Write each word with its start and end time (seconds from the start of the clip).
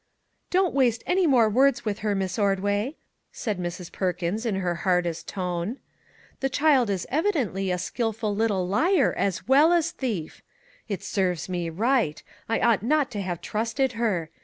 "Don't 0.49 0.73
waste 0.73 1.03
any 1.05 1.27
more 1.27 1.47
words 1.47 1.85
with 1.85 1.99
her, 1.99 2.15
Miss 2.15 2.39
Ordway," 2.39 2.95
said 3.31 3.59
Mrs. 3.59 3.91
Perkins, 3.91 4.47
in 4.47 4.55
her 4.55 4.73
hard 4.81 5.05
est 5.05 5.27
tone." 5.27 5.77
The 6.39 6.49
child 6.49 6.89
is 6.89 7.05
evidently 7.11 7.69
a 7.69 7.77
skillful 7.77 8.35
little 8.35 8.67
liar, 8.67 9.13
as 9.15 9.47
well 9.47 9.71
as 9.71 9.91
thief. 9.91 10.41
It 10.87 11.03
serves 11.03 11.47
me 11.47 11.69
right; 11.69 12.23
I 12.49 12.59
ought 12.61 12.81
not 12.81 13.11
to 13.11 13.21
have 13.21 13.41
trusted 13.41 13.91
her. 13.91 14.31